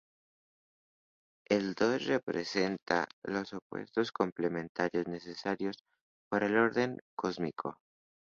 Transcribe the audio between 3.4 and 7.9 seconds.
opuestos complementarios necesarios para el orden cósmico.